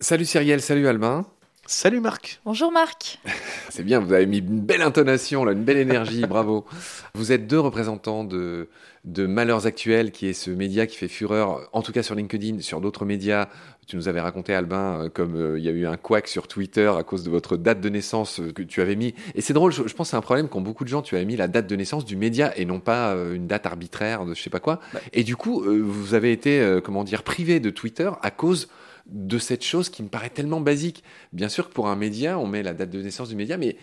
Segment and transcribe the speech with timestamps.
[0.00, 1.24] Salut Cyrielle, salut Albin.
[1.72, 2.38] Salut Marc.
[2.44, 3.18] Bonjour Marc.
[3.70, 6.66] C'est bien, vous avez mis une belle intonation, là, une belle énergie, bravo.
[7.14, 8.68] Vous êtes deux représentants de,
[9.04, 12.60] de Malheurs Actuels, qui est ce média qui fait fureur, en tout cas sur LinkedIn,
[12.60, 13.48] sur d'autres médias.
[13.86, 16.46] Tu nous avais raconté, Albin, euh, comme euh, il y a eu un couac sur
[16.46, 19.14] Twitter à cause de votre date de naissance euh, que tu avais mis.
[19.34, 21.16] Et c'est drôle, je, je pense que c'est un problème quand beaucoup de gens, tu
[21.16, 24.26] avais mis la date de naissance du média et non pas euh, une date arbitraire
[24.26, 24.78] de je sais pas quoi.
[25.14, 28.68] Et du coup, euh, vous avez été, euh, comment dire, privé de Twitter à cause
[29.12, 31.04] de cette chose qui me paraît tellement basique.
[31.32, 33.76] Bien sûr que pour un média, on met la date de naissance du média, mais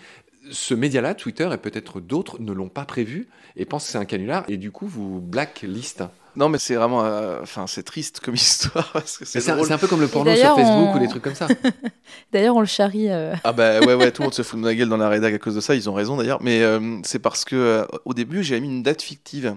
[0.51, 4.05] ce média-là, Twitter et peut-être d'autres, ne l'ont pas prévu et pensent que c'est un
[4.05, 6.03] canular et du coup vous blacklist.
[6.35, 9.67] Non, mais c'est vraiment, euh, enfin, c'est triste comme histoire c'est C'est un, drôle.
[9.67, 11.47] c'est un peu comme le porno sur Facebook on- ou des trucs comme ça.
[12.31, 13.09] D'ailleurs, on le charrie.
[13.09, 15.09] euh, Ah bah ouais ouais tout le monde se fout de ma gueule dans la
[15.09, 17.85] rédac à cause de ça ils ont raison d'ailleurs mais euh, c'est parce que euh,
[18.05, 19.55] au début j'ai mis une date fictive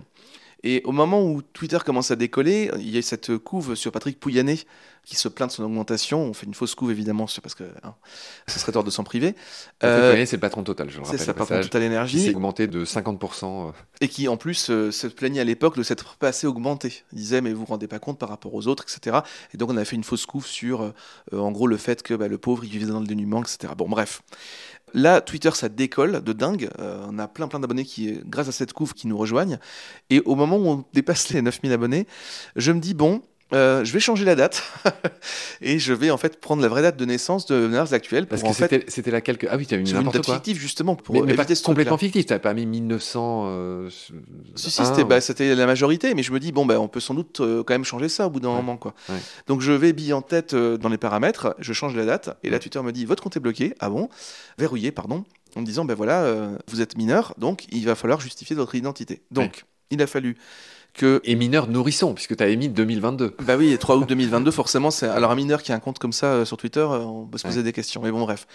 [0.64, 4.18] et au moment où Twitter commence à décoller il y a cette couve sur Patrick
[4.20, 4.60] Pouyanné
[5.04, 7.64] qui se plaint de son augmentation on fait une fausse couve évidemment c'est parce que
[7.82, 7.94] hein,
[8.46, 11.04] ce serait tort de s'en priver Patrick Euh, Poignet, c'est le patron Total, je le
[11.04, 11.26] c'est rappelle.
[11.26, 13.68] ça par contre passage, Total qui s'est augmenté de 50%.
[13.68, 13.72] euh.
[14.00, 17.02] et qui en plus euh, se plaignait à l'époque de s'être pas assez augmenté.
[17.12, 19.18] Il disait mais vous vous rendez pas compte par rapport aux autres, etc.
[19.54, 20.92] Et donc on a fait une fausse couve sur euh,
[21.38, 23.72] en gros le fait que bah, le pauvre il vivait dans le dénuement, etc.
[23.76, 24.22] Bon bref.
[24.94, 26.68] Là, Twitter, ça décolle de dingue.
[26.78, 29.58] Euh, on a plein plein d'abonnés qui, grâce à cette couve, qui nous rejoignent.
[30.10, 32.06] Et au moment où on dépasse les 9000 abonnés,
[32.56, 34.62] je me dis, bon, euh, je vais changer la date.
[35.60, 38.26] et je vais en fait prendre la vraie date de naissance de Nars actuelle.
[38.26, 39.46] Parce que c'était c'était la quelque.
[39.50, 40.34] Ah oui, tu as mis une n'importe date quoi.
[40.36, 43.44] fictive justement pour Mais, mais pas ce complètement fictif, tu n'avais pas mis 1900.
[43.46, 43.90] euh,
[44.54, 46.80] Si, si, un, c'était ou- bah, c'était la majorité, mais je me dis, bon, bah,
[46.80, 48.56] on peut sans doute euh, quand même changer ça au bout d'un Ouais.
[48.56, 48.76] moment.
[48.76, 48.94] Quoi.
[49.08, 49.16] Ouais.
[49.46, 52.50] Donc je vais bille en tête euh, dans les paramètres, je change la date, et
[52.50, 52.58] là.
[52.58, 54.08] Twitter me dit, votre compte est bloqué, ah bon,
[54.58, 55.24] verrouillé, pardon,
[55.56, 56.24] en me disant, ben voilà,
[56.68, 59.20] vous êtes mineur, donc il va falloir justifier votre identité.
[59.30, 60.36] Donc il a fallu
[60.94, 61.20] que...
[61.24, 63.36] Et mineur nourrisson, puisque tu avais mis 2022.
[63.42, 65.08] Bah oui, 3 août 2022, forcément, c'est...
[65.08, 67.38] Alors un mineur qui a un compte comme ça euh, sur Twitter, euh, on peut
[67.38, 67.64] se poser Ouais.
[67.64, 68.46] des questions, mais bon, bref.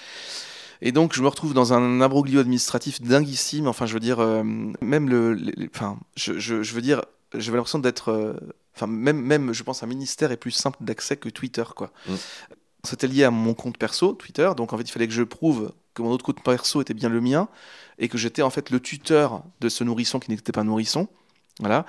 [0.82, 3.68] Et donc, je me retrouve dans un imbroglio administratif dinguissime.
[3.68, 4.44] Enfin, je veux dire, euh,
[4.82, 7.02] même le, les- les- enfin, je, je, je veux dire,
[7.34, 8.36] j'avais l'impression d'être,
[8.76, 11.92] enfin, même, même, je pense, un ministère est plus simple d'accès que Twitter, quoi.
[12.08, 12.14] Mm.
[12.84, 14.50] C'était lié à mon compte perso, Twitter.
[14.56, 17.10] Donc, en fait, il fallait que je prouve que mon autre compte perso était bien
[17.10, 17.48] le mien
[17.98, 21.08] et que j'étais en fait le tuteur de ce nourrisson qui n'était pas un nourrisson.
[21.60, 21.86] Voilà.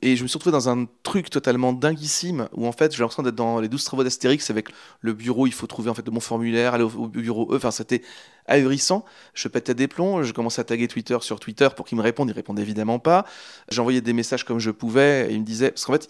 [0.00, 3.24] Et je me suis retrouvé dans un truc totalement dinguissime où en fait j'ai l'impression
[3.24, 4.68] d'être dans les 12 travaux d'Astérix avec
[5.00, 7.56] le bureau, il faut trouver en fait le bon formulaire, aller au, au bureau E,
[7.56, 8.02] enfin c'était
[8.46, 9.04] ahurissant.
[9.34, 12.28] Je pétais des plombs, je commençais à taguer Twitter sur Twitter pour qu'il me réponde,
[12.28, 13.24] il répondait évidemment pas.
[13.70, 16.08] J'envoyais des messages comme je pouvais et il me disait, parce qu'en fait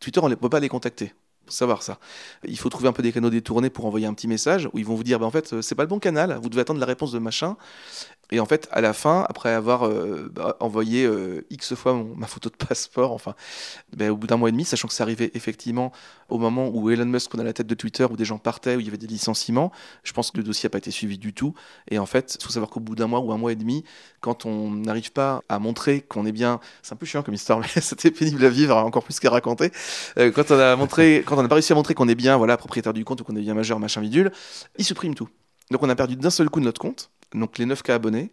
[0.00, 1.14] Twitter on ne peut pas les contacter.
[1.48, 1.98] Faut savoir ça.
[2.44, 4.84] Il faut trouver un peu des canaux détournés pour envoyer un petit message où ils
[4.84, 6.78] vont vous dire, bah, en fait, euh, c'est pas le bon canal, vous devez attendre
[6.78, 7.56] la réponse de machin.
[8.30, 12.14] Et en fait, à la fin, après avoir euh, bah, envoyé euh, X fois mon-
[12.14, 13.34] ma photo de passeport, enfin,
[13.96, 15.92] ben, au bout d'un mois et demi, sachant que ça arrivait effectivement
[16.28, 18.80] au moment où Elon Musk prenait la tête de Twitter, où des gens partaient, où
[18.80, 19.72] il y avait des licenciements,
[20.04, 21.54] je pense que le dossier n'a pas été suivi du tout.
[21.90, 23.84] Et en fait, il faut savoir qu'au bout d'un mois ou un mois et demi,
[24.20, 27.60] quand on n'arrive pas à montrer qu'on est bien, c'est un peu chiant comme histoire,
[27.60, 29.70] mais c'était pénible à vivre, encore plus qu'à raconter.
[30.18, 32.36] Euh, quand on a montré, quand on n'a pas réussi à montrer qu'on est bien,
[32.36, 34.32] voilà, propriétaire du compte ou qu'on est bien majeur, machin bidule,
[34.76, 35.28] il supprime tout.
[35.70, 38.32] Donc on a perdu d'un seul coup notre compte, donc les 9K abonnés.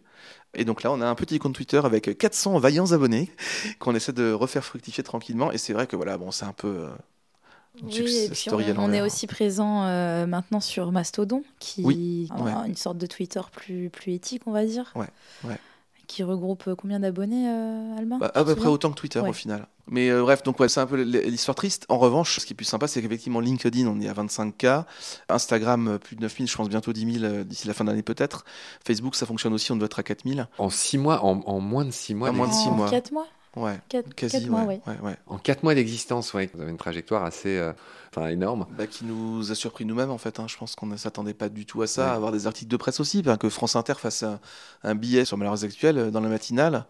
[0.54, 3.30] Et donc là, on a un petit compte Twitter avec 400 vaillants abonnés
[3.78, 5.52] qu'on essaie de refaire fructifier tranquillement.
[5.52, 6.88] Et c'est vrai que voilà, bon, c'est un peu euh,
[7.82, 12.42] Oui, et puis on, on est aussi présent euh, maintenant sur Mastodon, qui Oui, a
[12.42, 12.68] ouais.
[12.68, 14.90] une sorte de Twitter plus, plus éthique, on va dire.
[14.94, 15.08] Ouais,
[15.44, 15.58] ouais.
[16.06, 19.66] Qui regroupe combien d'abonnés, euh, Albin Bah, à peu près autant que Twitter au final.
[19.88, 21.86] Mais euh, bref, donc ouais, c'est un peu l'histoire triste.
[21.88, 24.84] En revanche, ce qui est plus sympa, c'est qu'effectivement LinkedIn, on est à 25K.
[25.28, 27.90] Instagram, euh, plus de 9000, je pense bientôt 10 000 euh, d'ici la fin de
[27.90, 28.44] l'année peut-être.
[28.86, 30.48] Facebook, ça fonctionne aussi, on doit être à 4000.
[30.58, 32.30] En 6 mois, en, en moins de 6 mois.
[32.30, 32.90] En moins de six En mois.
[32.90, 33.26] 4 mois?
[33.56, 34.92] Ouais, 4, quasi, mois, ouais, ouais.
[34.92, 35.16] ouais, ouais.
[35.28, 36.50] En 4 mois d'existence, ouais.
[36.52, 37.72] Vous avez une trajectoire assez euh,
[38.14, 38.66] enfin, énorme.
[38.76, 40.38] Bah, qui nous a surpris nous-mêmes en fait.
[40.40, 40.44] hein.
[40.46, 42.10] Je pense qu'on ne s'attendait pas du tout à ça, Ouais.
[42.10, 44.40] à avoir des articles de presse aussi, ben, que France Inter fasse un,
[44.82, 46.84] un billet sur Malheurs Actuels dans la matinale,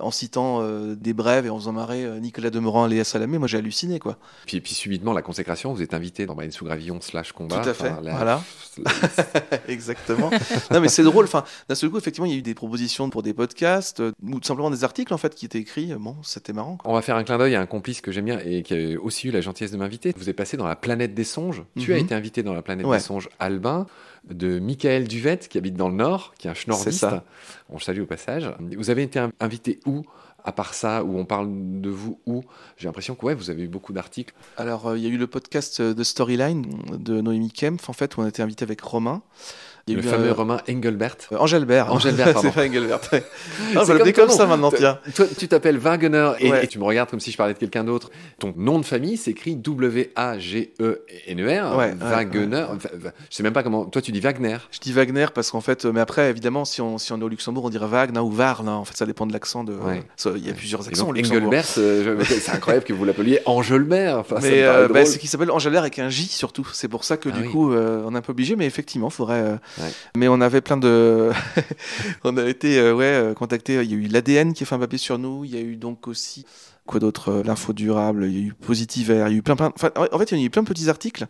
[0.00, 3.38] en citant euh, des brèves et en faisant marrer euh, Nicolas Demorand et Léa Salamé.
[3.38, 4.16] Moi j'ai halluciné quoi.
[4.46, 7.58] Puis, puis subitement, la consécration, vous êtes invité dans Brian sous Gravillon slash combat.
[7.60, 8.42] Tout à fait, la- voilà.
[9.68, 10.30] Exactement.
[10.70, 11.24] non mais c'est drôle.
[11.24, 14.12] Enfin, d'un seul coup, effectivement, il y a eu des propositions pour des podcasts euh,
[14.22, 15.94] ou tout simplement des articles en fait qui étaient écrits.
[15.98, 16.76] Bon, c'était marrant.
[16.76, 16.90] Quoi.
[16.90, 19.00] On va faire un clin d'œil à un complice que j'aime bien et qui a
[19.00, 20.12] aussi eu la gentillesse de m'inviter.
[20.16, 21.62] Vous êtes passé dans la planète des songes.
[21.78, 22.02] Tu as Mhm.
[22.04, 22.98] été invité dans la planète Ouais.
[22.98, 23.86] des songes Albin
[24.30, 26.98] de Michael Duvette qui habite dans le Nord, qui est un schnorriste.
[26.98, 27.24] ça.
[27.68, 28.50] On le salue au passage.
[28.76, 30.04] Vous avez été invité où
[30.46, 31.48] à part ça, où on parle
[31.80, 32.44] de vous, où?
[32.76, 34.32] J'ai l'impression que ouais, vous avez eu beaucoup d'articles.
[34.56, 36.64] Alors, euh, il y a eu le podcast euh, de Storyline
[36.96, 39.22] de Noémie Kempf, en fait, où on a été invité avec Romain.
[39.88, 41.14] Il y a Le eu, fameux euh, Romain Engelbert.
[41.30, 41.92] euh, Engelbert.
[41.92, 42.48] Engelbert, pardon.
[42.52, 42.98] c'est pas Engelbert.
[43.12, 43.22] ouais.
[43.72, 44.36] C'est on va l'appeler ton comme nom.
[44.36, 44.98] ça maintenant, tiens.
[45.14, 46.64] Toi, tu t'appelles Wagner et, Ouais.
[46.64, 48.10] et tu me regardes comme si je parlais de quelqu'un d'autre.
[48.40, 49.54] Ton nom de famille s'écrit
[50.46, 51.76] W-A-G-E-N-E-R.
[51.76, 52.64] Ouais, ouais, Wagner.
[52.68, 52.88] Enfin,
[53.30, 53.84] je sais même pas comment.
[53.84, 54.56] Toi, tu dis Wagner.
[54.72, 57.24] Je dis Wagner parce qu'en fait, euh, mais après, évidemment, si on, si on est
[57.24, 58.68] au Luxembourg, on dirait Wagner ou Varne.
[58.68, 58.74] hein.
[58.74, 59.62] En fait, ça dépend de l'accent.
[59.64, 59.72] De...
[59.74, 60.02] Ouais.
[60.16, 61.48] ça, Il y a plusieurs accents au donc, Luxembourg.
[61.48, 64.18] Engelbert, euh, je- c'est incroyable que vous l'appeliez Angelbert.
[64.18, 66.66] Enfin, Mais euh, bah, c'est qui s'appelle Engelbert avec un J surtout.
[66.72, 68.56] C'est pour ça que Ah du coup, euh, on est un peu obligé.
[68.56, 69.44] Mais effectivement, faudrait.
[70.16, 71.30] Mais on avait plein de.
[72.24, 73.74] on a été euh, ouais euh, contacté.
[73.82, 75.44] Il y a eu l'ADN qui a fait un papier sur nous.
[75.44, 76.46] Il y a eu donc aussi
[76.86, 78.26] quoi d'autre euh, L'info durable.
[78.26, 79.14] Il y a eu Positiver.
[79.14, 79.72] Il y a eu plein plein.
[80.12, 81.26] En fait, il y a eu plein de petits articles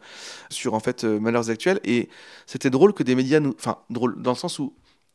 [0.51, 1.81] sur en fait malheurs actuels.
[1.85, 2.09] Et
[2.47, 3.55] c'était drôle que des médias nous.
[3.59, 4.75] Enfin, drôle dans le sens où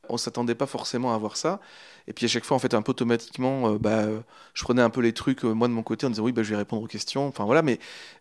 [0.10, 1.60] on s'attendait pas forcément à voir ça.
[2.08, 4.06] Et puis à chaque fois, en fait, un peu automatiquement, bah,
[4.54, 6.50] je prenais un peu les trucs, moi de mon côté, en disant oui, bah, je
[6.50, 7.28] vais répondre aux questions.
[7.28, 7.80] Enfin voilà, mais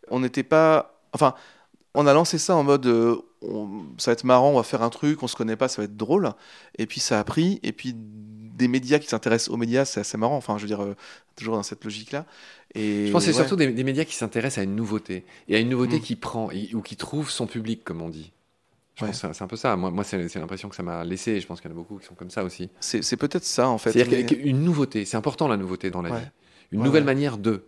[0.09, 1.01] on n'était pas.
[1.13, 1.35] Enfin,
[1.95, 4.83] on a lancé ça en mode euh, on- ça va être marrant, on va faire
[4.83, 6.31] un truc, on se connaît pas, ça va être drôle.
[6.79, 7.59] Et puis ça a pris.
[7.63, 10.37] Et puis des médias qui s'intéressent aux médias, c'est assez marrant.
[10.37, 10.95] Enfin, je veux dire, euh,
[11.37, 12.27] toujours dans cette logique-là.
[12.75, 13.43] Et Je pense que c'est ouais.
[13.43, 16.01] surtout des, des médias qui s'intéressent à une nouveauté et à une nouveauté Mm.
[16.03, 18.33] qui prend et- ou qui trouve son public, comme on dit.
[18.97, 19.11] Je Ouais.
[19.11, 19.75] pense que c'est- un peu ça.
[19.77, 21.33] Moi, moi c'est l'impression que ça m'a laissé.
[21.33, 22.69] Et je pense qu'il y en a beaucoup qui sont comme ça aussi.
[22.81, 23.93] C'est peut-être ça en fait.
[23.93, 26.21] C'est-à-dire mais- qu'une nouveauté, c'est important la nouveauté dans la Ouais.
[26.21, 26.27] vie.
[26.73, 27.65] Une nouvelle manière de.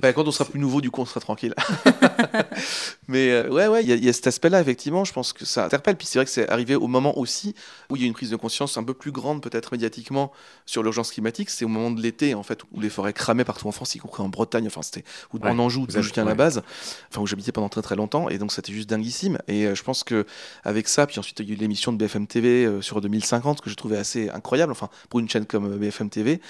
[0.00, 1.54] Bah, quand on sera plus nouveau, du coup, on sera tranquille.
[3.08, 5.04] Mais euh, ouais, ouais, il y, a- il y a cet aspect-là, effectivement.
[5.04, 5.96] Je pense que ça interpelle.
[5.96, 7.54] Puis c'est vrai que c'est arrivé au moment aussi
[7.90, 10.30] où il y a une prise de conscience un peu plus grande, peut-être médiatiquement,
[10.66, 11.50] sur l'urgence climatique.
[11.50, 13.98] C'est au moment de l'été, en fait, où les forêts cramaient partout en France, y
[13.98, 14.66] compris en Bretagne.
[14.66, 16.62] Enfin, c'était ou Ouais, en Anjou, avez- je à la base.
[17.10, 18.28] Enfin, où j'habitais pendant très très longtemps.
[18.28, 19.38] Et donc, c'était juste dinguissime.
[19.48, 20.26] Et euh, je pense que
[20.64, 23.60] avec ça, puis ensuite, il y a eu l'émission de BFM TV euh, sur 2050
[23.60, 24.72] que je trouvais assez incroyable.
[24.72, 26.40] Enfin, pour une chaîne comme euh, BFM TV,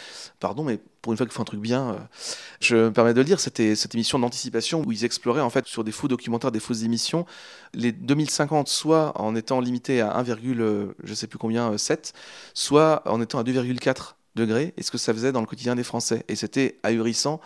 [0.41, 1.99] pardon, mais pour une fois qu'ils font un truc bien, euh,
[2.61, 5.67] je me permets de le dire, c'était cette émission d'anticipation où ils exploraient en fait
[5.67, 7.27] sur des faux documentaires, des fausses émissions,
[7.75, 12.13] les 2050 soit en étant limité à 1, euh, je sais plus combien, euh, 7,
[12.55, 15.85] soit en étant à 2,4 degrés, et ce que ça faisait dans le quotidien des
[15.85, 16.25] Français.
[16.29, 17.41] Et c'était ahurissant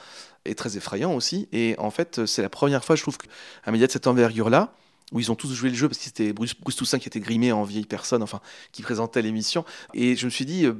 [0.44, 1.48] et très effrayant aussi.
[1.52, 4.74] Et en fait, c'est la première fois, je trouve, qu'un média de cette envergure-là,
[5.12, 7.20] où ils ont tous joué le jeu parce que c'était Bruce, Bruce Toussaint qui était
[7.20, 8.40] grimé en vieille personne, enfin,
[8.72, 9.64] qui présentait l'émission.
[9.92, 10.74] Et je me suis dit, euh,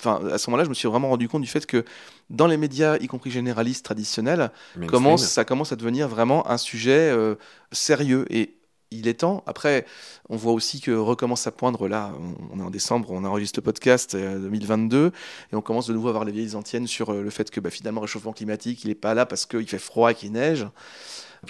[0.00, 1.84] enfin, à ce moment-là, je me suis vraiment rendu compte du fait que
[2.28, 4.50] dans les médias, y compris généralistes traditionnels,
[4.86, 7.36] commence, ça commence à devenir vraiment un sujet euh,
[7.72, 8.26] sérieux.
[8.30, 8.54] Et
[8.90, 9.42] il est temps.
[9.46, 9.86] Après,
[10.28, 12.12] on voit aussi que recommence à poindre, là,
[12.52, 15.12] on est en décembre, on enregistre le podcast euh, 2022,
[15.52, 17.60] et on commence de nouveau à avoir les vieilles antiennes sur euh, le fait que
[17.60, 20.32] bah, finalement, le réchauffement climatique, il n'est pas là parce qu'il fait froid et qu'il
[20.32, 20.66] neige.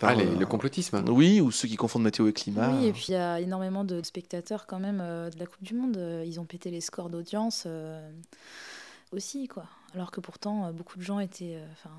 [0.02, 1.02] Ah, les- euh, le complotisme.
[1.08, 2.70] Oui, ou ceux qui confondent météo et climat.
[2.76, 5.62] Oui, et puis il y a énormément de spectateurs quand même euh, de la Coupe
[5.64, 5.96] du Monde.
[5.96, 8.08] Euh, Ils ont pété les scores d'audience euh,
[9.12, 9.64] aussi, quoi.
[9.94, 11.56] Alors que pourtant, euh, beaucoup de gens étaient.
[11.56, 11.90] euh, Enfin,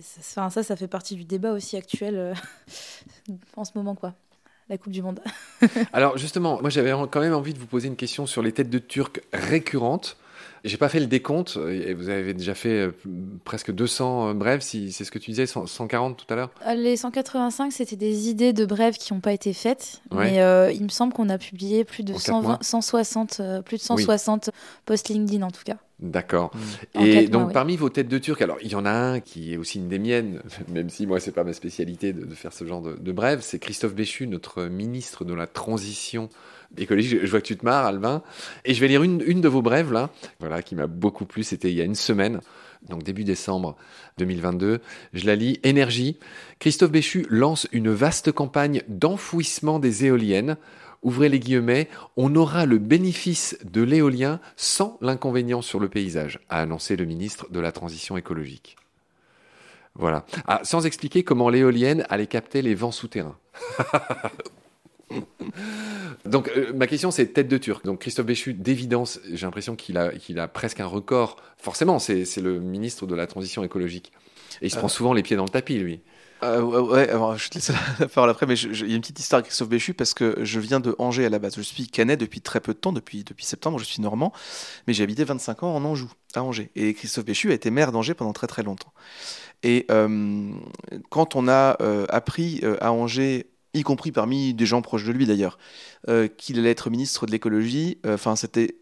[0.00, 2.34] c'est- ça, ça fait partie du débat aussi actuel euh,
[3.56, 4.14] en ce moment, quoi.
[4.70, 5.20] La Coupe du Monde.
[5.92, 8.70] Alors justement, moi j'avais quand même envie de vous poser une question sur les têtes
[8.70, 10.16] de Turcs récurrentes.
[10.64, 12.90] J'ai pas fait le décompte, et vous avez déjà fait euh,
[13.44, 16.50] presque 200 euh, brèves, si c'est ce que tu disais, 100 140 tout à l'heure
[16.66, 20.00] Euh, Les 185, c'était des idées de brèves qui n'ont pas été faites.
[20.10, 20.32] Ouais.
[20.32, 23.40] Mais euh, il me semble qu'on a publié plus de En quatre 120 mois 160,
[23.40, 24.04] euh, plus de Oui.
[24.04, 24.50] 160
[24.86, 25.76] posts LinkedIn en tout cas.
[26.04, 26.50] D'accord.
[26.94, 27.00] Mm.
[27.00, 27.52] Et donc mois, oui.
[27.54, 29.88] parmi vos têtes de Turcs, alors il y en a un qui est aussi une
[29.88, 32.94] des miennes, même si moi c'est pas ma spécialité de, de faire ce genre de,
[32.94, 36.28] de brève, c'est Christophe Béchu, notre ministre de la transition
[36.76, 37.20] écologique.
[37.20, 38.22] Je, je vois que tu te marres, Albin.
[38.66, 40.10] Et je vais lire une, une de vos brèves là,
[40.40, 41.42] voilà, qui m'a beaucoup plu.
[41.42, 42.40] C'était il y a une semaine,
[42.90, 43.74] donc début décembre
[44.18, 44.80] 2022.
[45.14, 45.58] Je la lis.
[45.62, 46.18] Énergie.
[46.58, 50.56] Christophe Béchu lance une vaste campagne d'enfouissement des éoliennes.
[51.04, 56.60] Ouvrez les guillemets, on aura le bénéfice de l'éolien sans l'inconvénient sur le paysage, a
[56.60, 58.76] annoncé le ministre de la Transition écologique.
[59.96, 60.24] Voilà.
[60.48, 63.36] Ah, sans expliquer comment l'éolienne allait capter les vents souterrains.
[66.24, 67.84] Donc, euh, ma question, c'est tête de turc.
[67.84, 71.36] Donc, Christophe Béchu, d'évidence, j'ai l'impression qu'il a, qu'il a presque un record.
[71.58, 74.12] Forcément, c'est c'est le ministre de la Transition écologique.
[74.62, 74.80] Et il se Euh.
[74.80, 76.00] prend souvent les pieds dans le tapis, lui.
[76.44, 77.08] Euh, ouais,
[77.38, 79.68] je te laisse la, parole après, mais il y a une petite histoire avec Christophe
[79.68, 81.56] Béchu parce que je viens de Angers à la base.
[81.56, 84.32] Je suis canet depuis très peu de temps, depuis, depuis septembre, je suis normand,
[84.86, 86.70] mais j'ai habité 25 ans en Anjou, à Angers.
[86.76, 88.92] Et Christophe Béchu a été maire d'Angers pendant très très longtemps.
[89.64, 90.52] Et euh,
[91.08, 95.10] quand on a euh, appris euh, à Angers, y compris parmi des gens proches de
[95.10, 95.58] lui d'ailleurs,
[96.36, 98.76] qu'il allait être ministre de l'écologie, enfin c'était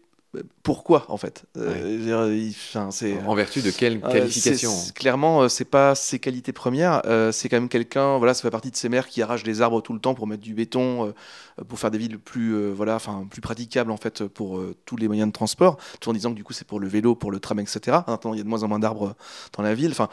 [0.63, 2.49] pourquoi en fait euh,
[2.91, 7.01] c'est En vertu de quelle euh, qualification c'est- Clairement, euh, c'est pas ses qualités premières.
[7.05, 9.61] euh, c'est quand même quelqu'un, voilà, ça fait partie de ces maires qui arrachent des
[9.61, 12.71] arbres tout le temps pour mettre du béton, euh, pour faire des villes plus, euh,
[12.75, 15.77] voilà, enfin, plus praticables en fait pour euh, tous les moyens de transport.
[15.99, 17.97] Tout en disant que du coup c'est pour le vélo, pour le tram, etc.
[18.07, 19.15] Maintenant, il y a de moins en moins d'arbres
[19.55, 19.91] dans la ville.
[19.91, 20.09] Enfin,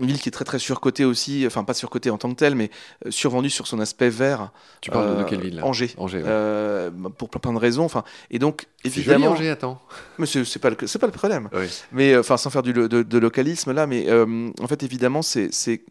[0.00, 2.54] une ville qui est très très surcotée aussi, enfin pas surcotée en tant que telle,
[2.54, 2.70] mais
[3.06, 4.50] euh, survendue sur son aspect vert.
[4.80, 5.64] Tu parles de- de Euh, quelle ville là?
[5.64, 5.94] Angers.
[5.96, 6.24] Angers, ouais.
[6.26, 7.84] Euh, pour plein, plein de raisons.
[7.84, 9.80] Enfin, et donc C'est joli évidemment, Angers, attends.
[10.18, 11.48] mais c'est pas le, c'est pas le problème.
[11.54, 11.66] Oui.
[11.92, 15.48] Mais enfin, sans faire du de, de localisme là, mais euh, en fait, évidemment, c'est
[15.52, 15.82] c'est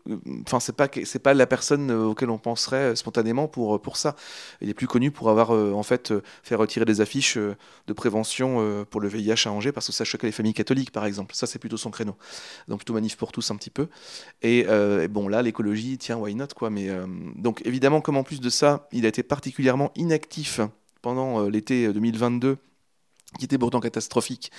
[0.46, 4.16] enfin c'est pas c'est pas la personne auquel on penserait spontanément pour pour ça.
[4.62, 9.02] Il est plus connu pour avoir en fait fait retirer des affiches de prévention pour
[9.02, 11.34] le VIH à Angers parce que ça choquait les familles catholiques, par exemple.
[11.36, 12.16] Ça, c'est plutôt son créneau.
[12.68, 13.88] Donc plutôt manif pour tous un petit peu.
[14.42, 16.70] Et, euh, et bon là, l'écologie, tiens, why not quoi.
[16.70, 20.60] Mais euh, donc évidemment, comme en plus de ça, il a été particulièrement inactif
[21.02, 22.58] pendant euh, l'été 2022
[23.40, 24.50] qui était pourtant catastrophique.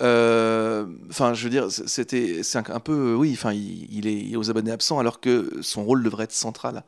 [0.00, 3.32] Enfin, je veux dire, c'était, c'est un, peu, oui.
[3.32, 6.84] Enfin, il, il est aux abonnés absents, alors que son rôle devrait être central.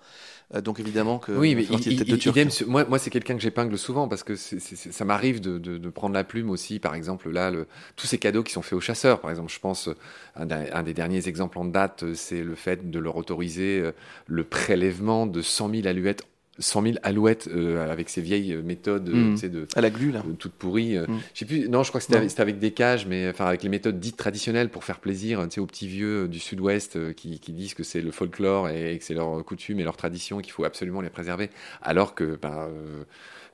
[0.54, 1.30] Euh, donc évidemment que.
[1.33, 4.25] Oui, mais il- de il- idem sur- moi, moi c'est quelqu'un que j'épingle souvent parce
[4.25, 6.78] que ça m'arrive de, de- de prendre la plume aussi.
[6.80, 7.66] Par exemple, là, le-
[7.97, 9.21] tous ces cadeaux qui sont faits aux chasseurs.
[9.21, 9.88] Par exemple, je pense,
[10.35, 13.80] un, des- un des derniers exemples en date, euh, c'est le fait de leur autoriser
[13.80, 13.92] euh,
[14.26, 16.23] le prélèvement de 100 000 alouettes,
[16.61, 20.12] 100 000 alouettes euh, avec ces vieilles méthodes euh, tu sais, de, À la glu
[20.12, 20.23] là.
[20.26, 20.97] euh, toutes pourries.
[20.97, 21.19] euh, Mm.
[21.35, 21.69] Je sais plus.
[21.69, 24.69] Non, je crois que c'était avec, des cages, mais enfin avec les méthodes dites traditionnelles
[24.69, 28.00] pour faire plaisir, tu sais, aux petits vieux du Sud-Ouest qui, qui disent que c'est
[28.00, 31.50] le folklore et que c'est leur coutume et leur tradition qu'il faut absolument les préserver,
[31.83, 32.69] alors que ben,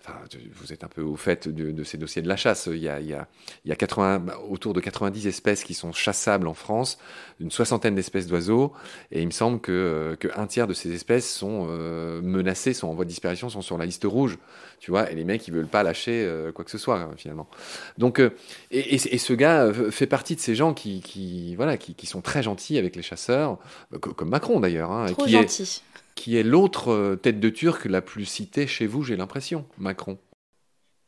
[0.07, 0.19] enfin,
[0.55, 2.67] vous êtes un peu au fait de, de ces dossiers de la chasse.
[2.73, 3.27] Il y a, il y a,
[3.65, 6.99] il y a 80, bah, autour de 90 espèces qui sont chassables en France,
[7.41, 8.73] une soixantaine d'espèces d'oiseaux,
[9.11, 12.73] et il me semble que, euh, que un tiers de ces espèces sont euh, menacées,
[12.73, 14.39] sont en voie de disparition, sont sur la liste rouge,
[14.79, 17.49] tu vois, et les mecs ils veulent pas lâcher euh, quoi que ce soit finalement.
[17.99, 18.31] Donc, euh,
[18.71, 22.07] et, et- et ce gars fait partie de ces gens qui, qui voilà, qui, qui
[22.07, 23.59] sont très gentils avec les chasseurs,
[24.01, 25.83] co- comme Macron d'ailleurs, hein, Trop qui est gentil.
[26.17, 30.19] Qui est l'autre euh, tête de turc la plus citée chez vous, j'ai l'impression, Macron.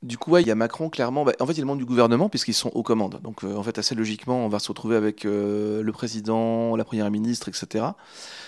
[0.05, 1.25] Du coup, ouais, il y a Macron, clairement.
[1.25, 3.19] Bah, en fait, il est membre du gouvernement, puisqu'ils sont aux commandes.
[3.25, 6.85] Donc, euh, en fait, assez logiquement, on va se retrouver avec euh, le président, la
[6.85, 7.85] première ministre, etc.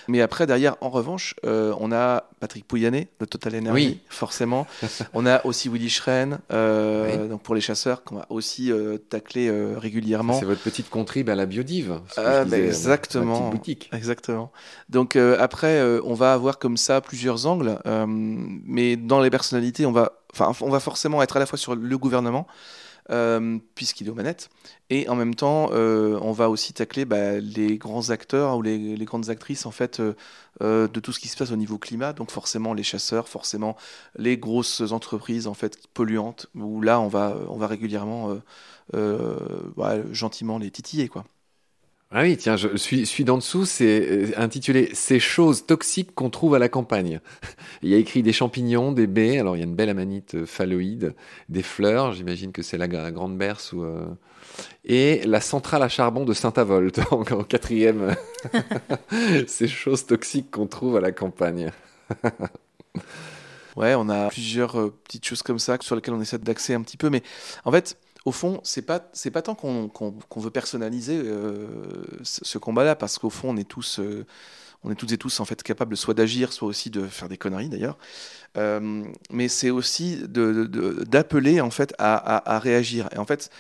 [0.07, 4.01] Mais après, derrière, en revanche, euh, on a Patrick Pouyanné, de Total Energy, Oui.
[4.09, 4.67] forcément.
[5.13, 7.29] on a aussi Willy Schren, Oui.
[7.29, 8.71] donc pour les chasseurs, qu'on va aussi
[9.09, 10.39] tacler régulièrement.
[10.39, 12.01] C'est votre petite contrib à la biodive.
[12.11, 13.51] ce que Ah, bah, disais, euh, exactement.
[13.51, 13.91] boutique.
[13.93, 14.53] Exactement.
[14.89, 20.13] Donc après, on va avoir comme ça plusieurs angles, mais dans les personnalités, on va,
[20.39, 22.47] on va forcément être à la fois sur le gouvernement,
[23.11, 24.51] euh, puisqu'il est aux manettes,
[24.89, 28.97] et en même temps, euh, on va aussi tacler bah, les grands acteurs ou les,
[29.05, 32.13] grandes actrices en fait euh, de tout ce qui se passe au niveau climat.
[32.13, 33.77] Donc forcément les chasseurs, forcément
[34.17, 38.39] les grosses entreprises en fait polluantes, où là, on va, régulièrement,
[38.93, 41.25] ouais, gentiment les titiller quoi.
[42.13, 46.29] Ah oui, tiens, je suis, suis d'en dessous, c'est euh, intitulé Ces choses toxiques qu'on
[46.29, 47.21] trouve à la campagne.
[47.83, 50.35] Il y a écrit des champignons, des baies, alors il y a une belle amanite
[50.35, 51.15] euh, phalloïde,
[51.49, 53.85] des fleurs, j'imagine que c'est la, gra- grande berce ou.
[53.85, 54.07] euh,
[54.85, 58.17] Et la centrale à charbon de Saint-Avold, en, quatrième.
[59.47, 61.71] Ces choses toxiques qu'on trouve à la campagne.
[63.77, 66.97] Ouais, on a plusieurs petites choses comme ça sur lesquelles on essaie d'axer un petit
[66.97, 67.23] peu, mais
[67.65, 71.67] en fait, au fond, c'est pas c'est pas tant qu'on veut personnaliser euh,
[72.23, 74.27] ce, combat-là, parce qu'au fond, on est tous euh,
[74.85, 77.39] on est toutes et tous en fait capables soit d'agir, soit aussi de faire des
[77.39, 77.99] conneries d'ailleurs.
[78.57, 83.09] Euh, mais c'est aussi de- de- d'appeler en fait à, à- à réagir.
[83.15, 83.51] Et en fait,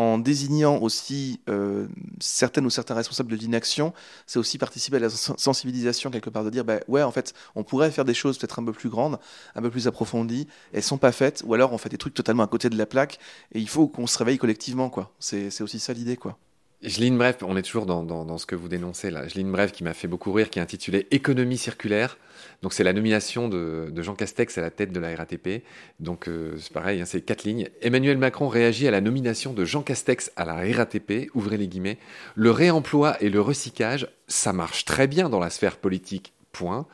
[0.00, 1.86] en désignant aussi euh,
[2.20, 3.92] certaines ou certains responsables de l'inaction,
[4.26, 7.34] c'est aussi participer à la sen- sensibilisation quelque part de dire, bah, ouais, en fait,
[7.54, 9.18] on pourrait faire des choses peut-être un peu plus grandes,
[9.54, 12.42] un peu plus approfondies, elles sont pas faites, ou alors on fait des trucs totalement
[12.42, 13.18] à côté de la plaque,
[13.52, 15.12] et il faut qu'on se réveille collectivement, quoi.
[15.18, 16.38] C'est aussi ça l'idée, quoi.
[16.82, 19.28] Je lis une brève, on est toujours dans, dans, ce que vous dénoncez là.
[19.28, 22.16] Je lis une brève qui m'a fait beaucoup rire, qui est intitulée Économie circulaire.
[22.62, 25.62] Donc c'est la nomination de, de Jean Castex à la tête de la RATP.
[25.98, 27.68] Donc euh, c'est pareil, hein, c'est quatre lignes.
[27.82, 31.30] Emmanuel Macron réagit à la nomination de Jean Castex à la RATP.
[31.34, 31.98] Ouvrez les guillemets.
[32.34, 36.32] Le réemploi et le recyclage, ça marche très bien dans la sphère politique.
[36.52, 36.86] Point.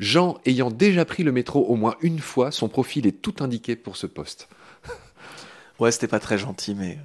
[0.00, 3.76] Jean ayant déjà pris le métro au moins une fois, son profil est tout indiqué
[3.76, 4.48] pour ce poste.
[5.80, 6.98] Ouais, c'était pas très gentil, mais.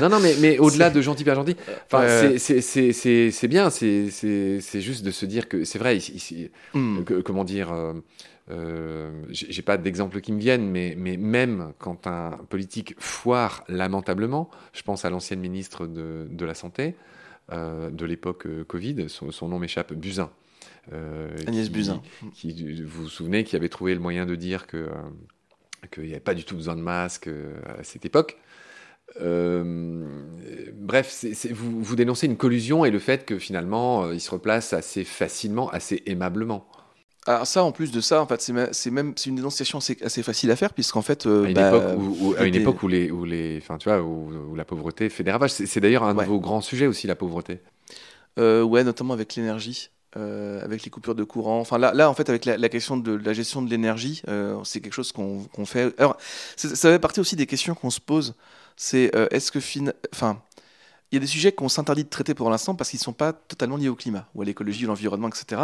[0.00, 2.38] Non, non, mais, mais au-delà de gentil, pas gentil, enfin, Ouais.
[2.38, 7.94] c'est- bien, c'est juste de se dire que c'est vrai, ici- que- comment dire, euh,
[8.50, 14.50] euh, j'ai pas d'exemple qui me viennent, mais, mais même quand un politique foire lamentablement,
[14.72, 16.94] je pense à l'ancienne ministre de, de la Santé
[17.52, 20.30] euh, de l'époque euh, Covid, son, son nom m'échappe, Buzyn.
[20.92, 22.02] Euh, Agnès qui- Buzyn.
[22.34, 24.88] Qui, vous vous souvenez, qui avait trouvé le moyen de dire que euh,
[25.90, 28.36] qu'il n'y avait pas du tout besoin de masque euh, à cette époque.
[29.18, 35.04] Bref, vous, vous, dénoncez une collusion et le fait que finalement, il se replace assez
[35.04, 36.66] facilement, assez aimablement.
[37.26, 40.22] Alors ça, en plus de ça, en fait, c'est même c'est une dénonciation assez, assez,
[40.22, 43.10] facile à faire puisqu'en fait, à une, bah, époque, où, à une époque où les
[43.10, 45.52] où les, enfin tu vois, où, la pauvreté fait des ravages.
[45.52, 47.60] C'est d'ailleurs un de vos grands sujets aussi, la pauvreté.
[48.38, 49.90] Euh, ouais, notamment avec l'énergie.
[50.16, 51.60] Euh, avec les coupures de courant.
[51.60, 54.80] Enfin, là, là en fait, avec la, question de la gestion de l'énergie, euh, c'est
[54.80, 55.94] quelque chose qu'on fait.
[56.00, 56.16] Alors,
[56.56, 58.34] ça fait partie aussi des questions qu'on se pose.
[58.82, 59.92] C'est est-ce que, fin...
[60.10, 60.42] enfin,
[61.12, 63.12] il y a des sujets qu'on s'interdit de traiter pour l'instant parce qu'ils ne sont
[63.12, 65.62] pas totalement liés au climat ou à l'écologie, ou l'environnement, etc.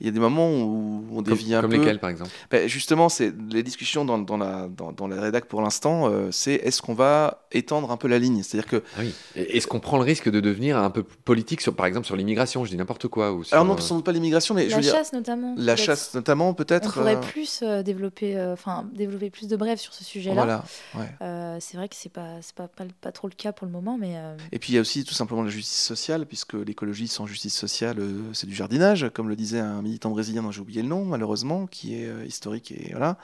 [0.00, 1.68] Il y a des moments où on dévie un peu.
[1.68, 2.30] Comme lesquels, par exemple?
[2.50, 6.30] Ben, Justement, c'est les discussions dans, dans la, dans, dans, la rédac pour l'instant, euh,
[6.30, 8.42] c'est est-ce qu'on va étendre un peu la ligne?
[8.42, 8.82] C'est-à-dire que.
[8.96, 9.14] Ah oui.
[9.34, 12.64] Est-ce qu'on prend le risque de devenir un peu politique, sur, par exemple, sur l'immigration?
[12.64, 13.32] Je dis n'importe quoi.
[13.32, 14.66] Ou Alors, non, sans doute pas l'immigration, mais.
[14.66, 15.54] La chasse, notamment.
[15.58, 16.88] La chasse, notamment, peut-être.
[16.88, 20.62] On pourrait euh, plus euh, développer, enfin, développer plus de brèves sur ce sujet-là.
[20.90, 21.60] Voilà.
[21.60, 24.14] c'est vrai que c'est pas, pas, pas, pas, trop le cas pour le moment, mais.
[24.52, 27.56] Et puis, il y a aussi tout simplement la justice sociale, puisque l'écologie sans justice
[27.56, 30.86] sociale, euh, c'est du jardinage, comme le disait un militant brésilien dont j'ai oublié le
[30.86, 33.18] nom, malheureusement, qui est euh, historique et voilà.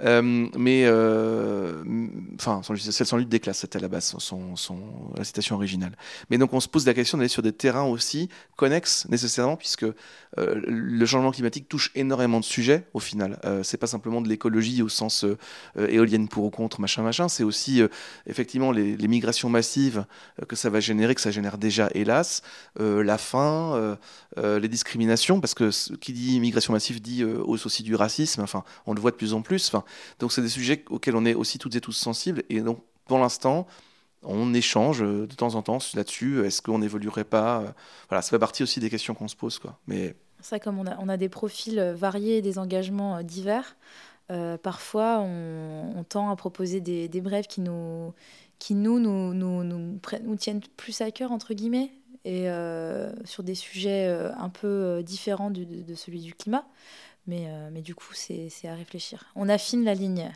[0.00, 0.22] Euh,
[0.56, 0.84] mais,
[2.34, 4.78] enfin, sans justice sociale, sans lutte des classes, c'était à la base son, son,
[5.18, 5.98] la citation originale.
[6.30, 9.84] Mais donc, on se pose la question d'aller sur des terrains aussi connexes, nécessairement, puisque
[10.36, 13.38] le changement climatique touche énormément de sujets, au final.
[13.62, 15.24] c'est pas simplement de l'écologie au sens
[15.76, 17.82] éolienne pour ou contre, machin, machin, c'est aussi,
[18.26, 20.04] effectivement, les, les, migrations massives
[20.46, 22.42] que ça va générer, que ça génère déjà, hélas,
[22.80, 23.96] euh, la faim, euh,
[24.38, 28.64] euh, les discriminations, parce que qui dit immigration massive dit hausse aussi du racisme, enfin,
[28.86, 29.68] on le voit de plus en plus.
[29.68, 29.84] Enfin,
[30.18, 32.42] donc, c'est des sujets auxquels on est aussi toutes et tous sensibles.
[32.48, 33.66] Et donc, pour l'instant,
[34.22, 36.44] on échange de temps en temps là-dessus.
[36.44, 37.74] Est-ce qu'on n'évoluerait pas
[38.08, 39.58] Voilà, ça fait partie aussi des questions qu'on se pose.
[39.58, 39.78] Quoi.
[39.86, 40.16] Mais...
[40.40, 43.76] Ça, comme on a, on a des profils variés, des engagements divers,
[44.62, 48.12] parfois on, tend à proposer des, des brèves qui nous,
[48.58, 49.85] qui nous, nous, nous, nous,
[50.22, 51.90] nous tiennent plus à cœur, entre guillemets,
[52.24, 56.64] et euh, sur des sujets euh, un peu euh, différents de, de, celui du climat.
[57.28, 59.24] Mais, mais du coup, c'est à réfléchir.
[59.34, 60.30] On affine la ligne.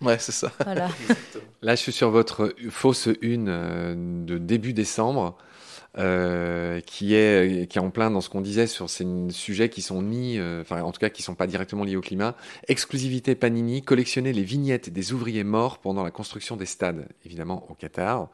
[0.00, 0.52] Ouais, c'est ça.
[0.62, 0.88] Voilà.
[1.62, 5.36] Là, je suis sur votre fausse une de début décembre.
[5.98, 9.80] Euh, qui est qui est en plein dans ce qu'on disait sur ces sujets qui
[9.80, 12.34] sont ni, euh, enfin en tout cas qui sont pas directement liés au climat.
[12.68, 17.74] Exclusivité Panini, collectionner les vignettes des ouvriers morts pendant la construction des stades, évidemment au
[17.74, 18.28] Qatar.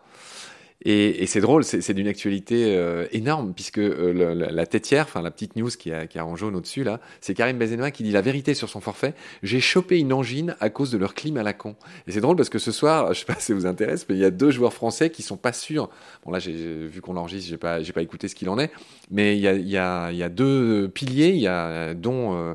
[0.85, 5.31] Et, et c'est drôle, c'est d'une actualité euh, énorme, puisque euh, la, têtière, enfin la
[5.31, 8.11] petite news qui a, qui a en jaune au-dessus, là, c'est Karim Benzema qui dit
[8.11, 9.15] la vérité sur son forfait.
[9.43, 11.77] J'ai chopé une angine à cause de leur clim à la con.
[12.07, 14.17] Et c'est drôle parce que ce soir, je sais pas si ça vous intéresse, mais
[14.17, 15.89] il y a deux joueurs français qui sont pas sûrs.
[16.25, 18.71] Bon là, j'ai vu qu'on l'enregistre, j'ai pas, pas écouté ce qu'il en est,
[19.11, 22.55] mais il y a, y a, y a deux piliers, il y a dont euh,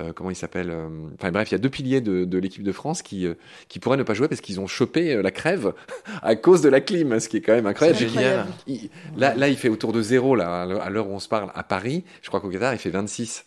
[0.00, 2.72] euh, comment il s'appelle euh, Enfin bref, il y a deux piliers de, l'équipe de
[2.72, 3.34] France qui, euh,
[3.68, 5.72] qui pourraient ne pas jouer parce qu'ils ont chopé la crève
[6.22, 7.98] à cause de la clim, ce qui est quand même incroyable.
[9.16, 11.62] Là, là, il fait autour de zéro là, à l'heure où on se parle à
[11.62, 12.04] Paris.
[12.22, 13.44] Je crois qu'au Qatar, il fait 26.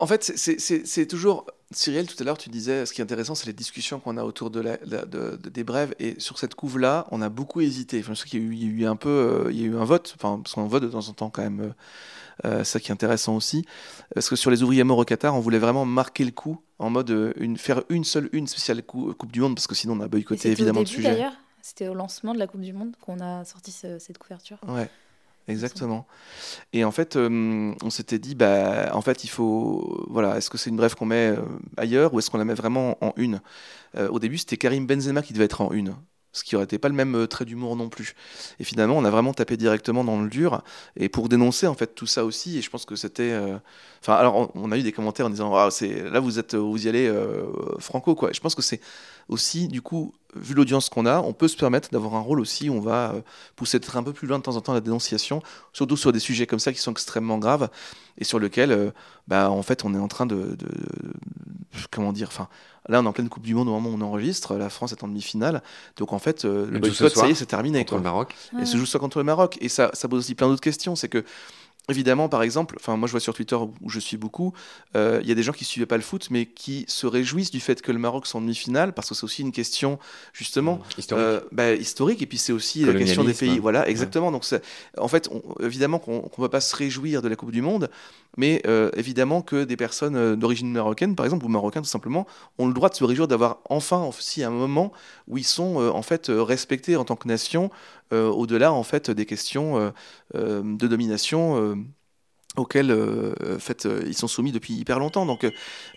[0.00, 1.46] En fait, c'est toujours.
[1.72, 4.24] Cyril, tout à l'heure, tu disais, ce qui est intéressant, c'est les discussions qu'on a
[4.24, 5.94] autour de, la, de, des brèves.
[6.00, 8.00] Et sur cette couve-là, on a beaucoup hésité.
[8.00, 9.48] Enfin, je sais qu'il y, a eu un peu.
[9.50, 11.42] il y a eu un vote, enfin, parce qu'on vote de temps en temps quand
[11.42, 11.72] même
[12.44, 13.64] euh, ça qui est intéressant aussi.
[14.14, 16.90] Parce que sur les ouvriers morts au Qatar, on voulait vraiment marquer le coup en
[16.90, 20.00] mode euh, une, faire une seule une spéciale Coupe du Monde, parce que sinon on
[20.00, 21.10] a boycotté évidemment le sujet.
[21.10, 24.58] D'ailleurs, c'était au lancement de la Coupe du Monde qu'on a sorti cette couverture.
[24.68, 24.88] Ouais.
[25.48, 26.06] Exactement.
[26.72, 30.58] Et en fait, euh, on s'était dit, bah, en fait, il faut, voilà, est-ce que
[30.58, 31.34] c'est une brève qu'on met
[31.76, 33.40] ailleurs ou est-ce qu'on la met vraiment en une?
[33.98, 35.96] Au début, c'était Karim Benzema qui devait être en une
[36.32, 38.14] ce qui aurait été pas le même euh, trait d'humour non plus.
[38.58, 40.62] Et finalement, on a vraiment tapé directement dans le dur,
[40.96, 42.58] et pour dénoncer en fait tout ça aussi.
[42.58, 43.58] Et je pense que c'était, euh,
[44.00, 46.86] enfin, alors on, a eu des commentaires en disant, ah, c'est là vous êtes, vous
[46.86, 47.46] y allez euh,
[47.78, 48.30] franco quoi.
[48.32, 48.80] Je pense que c'est
[49.28, 52.68] aussi du coup, vu l'audience qu'on a, on peut se permettre d'avoir un rôle aussi.
[52.68, 53.14] Où on va
[53.56, 56.20] pousser peut-être un peu plus loin de temps en temps la dénonciation, surtout sur des
[56.20, 57.68] sujets comme ça qui sont extrêmement graves
[58.18, 58.92] et sur lesquels,
[59.28, 60.68] bah, en fait, on est en train de, de
[61.90, 62.48] comment dire, enfin
[62.88, 64.56] Là, on est en pleine Coupe du Monde au moment où on enregistre.
[64.56, 65.62] La France est en demi-finale.
[65.96, 67.84] Donc, en fait, euh, le boycott, ça y est, c'est terminé.
[67.84, 68.34] Contre le Maroc.
[68.60, 69.58] Et se joue soit contre le Maroc.
[69.60, 70.96] Et ça, ça pose aussi plein d'autres questions.
[70.96, 71.24] C'est que
[71.88, 74.52] Évidemment, par exemple, enfin moi je vois sur Twitter où je suis beaucoup,
[74.96, 77.50] euh, il y a des gens qui suivaient pas le foot, mais qui se réjouissent
[77.50, 79.98] du fait que le Maroc soit en demi-finale, parce que c'est aussi une question
[80.32, 81.24] justement mmh, historique.
[81.24, 83.58] Euh, bah, historique, et puis c'est aussi la question des pays.
[83.58, 84.30] Voilà, exactement.
[84.30, 84.44] Donc
[84.98, 85.28] en fait,
[85.60, 87.90] évidemment qu'on ne va pas se réjouir de la Coupe du Monde,
[88.40, 92.26] mais euh, évidemment que des personnes d'origine marocaine, par exemple, ou marocains tout simplement,
[92.58, 94.92] ont le droit de se réjouir d'avoir enfin aussi un moment
[95.28, 97.70] où ils sont en fait respectés en tant que nation,
[98.12, 99.92] au-delà en fait des questions
[100.34, 101.76] de domination
[102.56, 105.24] auxquels euh, fait, euh, ils sont soumis depuis hyper longtemps.
[105.24, 105.44] Donc,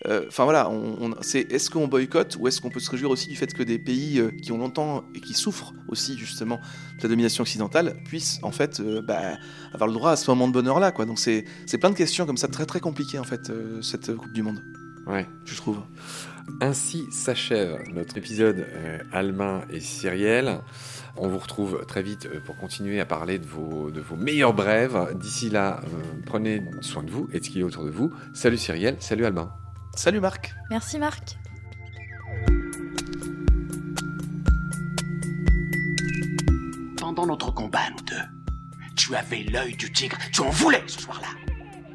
[0.08, 3.10] euh, enfin voilà, on, on- c'est est-ce qu'on boycotte ou est-ce qu'on peut se réjouir
[3.10, 6.58] aussi du fait que des pays euh, qui ont longtemps et qui souffrent aussi justement
[6.98, 9.34] de la domination occidentale puissent en fait euh, bah,
[9.74, 11.06] avoir le droit à ce moment de bonheur là, quoi.
[11.06, 11.46] Donc c'est
[11.80, 14.62] plein de questions comme ça très très compliquées en fait euh, cette Coupe du Monde,
[15.08, 15.28] Ouais.
[15.46, 15.80] je trouve.
[16.62, 20.60] Ainsi s'achève notre épisode euh, et Cyrielle.
[21.16, 24.54] On vous retrouve très vite euh, pour continuer à parler de vos, de vos meilleurs
[24.54, 25.16] brèves.
[25.16, 28.12] D'ici là, euh, prenez soin de vous et de ce qui est autour de vous.
[28.34, 29.52] Salut Cyrielle, salut Albin.
[29.96, 30.54] Salut Marc.
[30.70, 31.38] Merci Marc.
[36.98, 41.53] Pendant notre combat, nous deux, tu avais l'œil du tigre, tu en voulais ce soir-là.